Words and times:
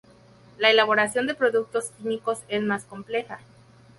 La 0.57 0.71
elaboración 0.71 1.27
de 1.27 1.35
productos 1.35 1.91
químicos 2.01 2.39
es 2.49 2.63
más 2.63 2.85
compleja. 2.85 3.39